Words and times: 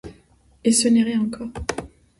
Et 0.63 0.71
ce 0.71 0.87
n’est 0.87 1.03
rien 1.03 1.21
encore. 1.21 1.51